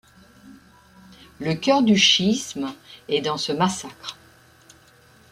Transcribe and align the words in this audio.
Le 1.39 1.53
cœur 1.53 1.83
du 1.83 1.93
chiisme 1.95 2.73
est 3.07 3.21
dans 3.21 3.37
ce 3.37 3.51
massacre. 3.51 4.17